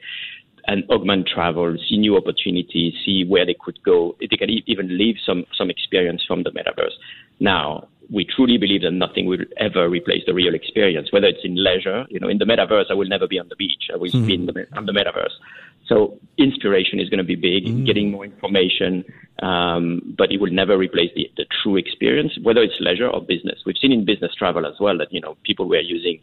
and 0.69 0.83
augment 0.91 1.27
travel, 1.27 1.75
see 1.89 1.97
new 1.97 2.15
opportunities, 2.15 2.93
see 3.03 3.25
where 3.27 3.43
they 3.43 3.55
could 3.59 3.81
go. 3.83 4.15
They 4.19 4.27
can 4.27 4.51
even 4.67 4.97
leave 4.99 5.15
some, 5.25 5.45
some 5.57 5.71
experience 5.71 6.23
from 6.27 6.43
the 6.43 6.51
metaverse. 6.51 6.93
Now, 7.39 7.87
we 8.11 8.23
truly 8.23 8.57
believe 8.59 8.83
that 8.83 8.91
nothing 8.91 9.25
will 9.25 9.45
ever 9.57 9.89
replace 9.89 10.23
the 10.27 10.33
real 10.33 10.53
experience, 10.53 11.11
whether 11.11 11.25
it's 11.25 11.43
in 11.43 11.55
leisure, 11.55 12.05
you 12.09 12.19
know, 12.19 12.27
in 12.27 12.37
the 12.37 12.45
metaverse, 12.45 12.85
I 12.91 12.93
will 12.93 13.07
never 13.07 13.27
be 13.27 13.39
on 13.39 13.49
the 13.49 13.55
beach. 13.55 13.85
I 13.91 13.97
will 13.97 14.11
be 14.11 14.35
in 14.35 14.45
the, 14.45 14.67
on 14.77 14.85
the 14.85 14.91
metaverse. 14.91 15.33
So 15.87 16.19
inspiration 16.37 16.99
is 16.99 17.09
going 17.09 17.17
to 17.17 17.23
be 17.23 17.35
big, 17.35 17.85
getting 17.87 18.11
more 18.11 18.25
information, 18.25 19.03
um, 19.41 20.13
but 20.15 20.31
it 20.31 20.39
will 20.39 20.51
never 20.51 20.77
replace 20.77 21.09
the, 21.15 21.31
the 21.35 21.45
true 21.63 21.77
experience, 21.77 22.33
whether 22.43 22.61
it's 22.61 22.75
leisure 22.79 23.07
or 23.07 23.21
business. 23.23 23.57
We've 23.65 23.77
seen 23.81 23.91
in 23.91 24.05
business 24.05 24.35
travel 24.35 24.67
as 24.67 24.75
well 24.79 24.99
that, 24.99 25.11
you 25.11 25.19
know, 25.19 25.35
people 25.43 25.67
were 25.67 25.81
using 25.81 26.19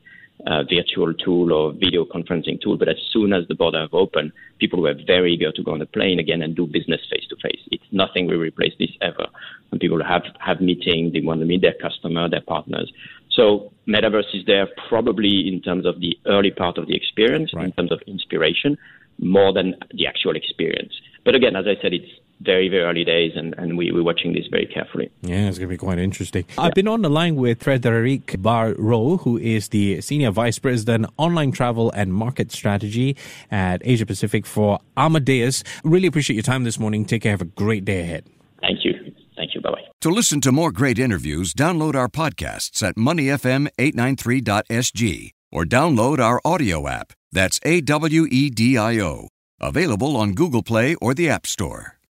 uh, 0.47 0.62
virtual 0.64 1.14
tool 1.14 1.52
or 1.52 1.73
video 1.73 2.05
conferencing 2.05 2.61
tool. 2.61 2.76
But 2.76 2.88
as 2.88 2.97
soon 3.12 3.33
as 3.33 3.49
the 3.49 3.55
border 3.55 3.81
have 3.81 3.95
opened, 3.95 4.33
people 4.59 4.83
were 4.83 4.95
very 5.07 5.35
eager 5.35 5.52
to 5.52 5.62
go 5.62 5.73
on 5.73 5.78
the 5.78 5.87
plane 5.87 6.19
again 6.19 6.43
and 6.43 6.55
do 6.55 6.66
business 6.66 7.00
face 7.11 7.26
to 7.31 7.37
face. 7.37 7.61
It's 7.71 7.85
nothing 7.90 8.26
will 8.26 8.38
replace 8.38 8.75
this 8.78 8.90
ever. 9.00 9.26
And 9.71 9.81
people 9.81 10.02
have 10.05 10.23
have 10.38 10.61
meetings, 10.61 11.12
they 11.12 11.21
want 11.21 11.40
to 11.40 11.47
meet 11.47 11.62
their 11.62 11.75
customer, 11.81 12.28
their 12.28 12.43
partners. 12.43 12.93
So 13.31 13.73
metaverse 13.87 14.35
is 14.35 14.45
there 14.47 14.69
probably 14.88 15.49
in 15.49 15.61
terms 15.61 15.85
of 15.85 16.00
the 16.00 16.19
early 16.26 16.50
part 16.50 16.78
of 16.78 16.87
the 16.87 16.97
experience, 16.97 17.52
in 17.52 17.73
terms 17.73 17.93
of 17.93 18.00
inspiration, 18.07 18.78
more 19.19 19.52
than 19.52 19.75
the 19.93 20.07
actual 20.07 20.37
experience. 20.37 20.93
But 21.25 21.35
again, 21.35 21.57
as 21.57 21.66
I 21.66 21.81
said, 21.83 21.93
it's 21.93 22.11
very, 22.40 22.69
very 22.69 22.83
early 22.83 23.05
days, 23.05 23.33
and, 23.35 23.55
and 23.59 23.78
we, 23.78 23.93
we're 23.93 24.02
watching 24.02 24.33
this 24.33 24.47
very 24.50 24.66
carefully. 24.66 25.11
Yeah, 25.23 25.49
it's 25.49 25.59
going 25.59 25.69
to 25.69 25.75
be 25.75 25.78
quite 25.78 25.99
interesting. 25.99 26.45
I've 26.59 26.75
been 26.75 26.88
on 26.88 27.02
the 27.02 27.09
line 27.09 27.37
with 27.37 27.62
Frederic 27.62 28.26
Barou, 28.26 29.21
who 29.23 29.38
is 29.38 29.69
the 29.69 30.00
Senior 30.00 30.31
Vice 30.31 30.59
President, 30.59 31.07
Online 31.16 31.52
Travel 31.52 31.90
and 31.93 32.12
Market 32.12 32.52
Strategy 32.52 33.16
at 33.50 33.81
Asia 33.85 34.07
Pacific 34.07 34.47
for 34.47 34.81
Amadeus. 34.97 35.62
Really 35.85 36.07
appreciate 36.07 36.37
your 36.37 36.43
time 36.43 36.64
this 36.64 36.78
morning. 36.78 37.05
Take 37.05 37.23
care. 37.23 37.33
Have 37.33 37.43
a 37.43 37.47
great 37.47 37.85
day 37.85 38.00
ahead. 38.00 38.25
Thank 38.61 38.85
you. 38.85 38.93
Thank 39.37 39.55
you. 39.55 39.61
Bye 39.61 39.71
bye. 39.71 39.83
To 40.00 40.11
listen 40.11 40.40
to 40.43 40.52
more 40.52 40.73
great 40.73 40.99
interviews, 40.99 41.52
download 41.52 41.95
our 41.95 42.09
podcasts 42.09 42.83
at 42.83 42.97
moneyfm893.sg 42.97 45.31
or 45.52 45.64
download 45.64 46.19
our 46.19 46.40
audio 46.45 46.88
app. 46.88 47.12
That's 47.33 47.61
A 47.64 47.81
W 47.83 48.26
E 48.31 48.50
D 48.50 48.78
I 48.78 48.99
O. 49.00 49.28
Available 49.61 50.16
on 50.16 50.33
Google 50.33 50.62
Play 50.62 50.95
or 50.97 51.14
the 51.14 51.28
App 51.28 51.47
Store. 51.47 51.96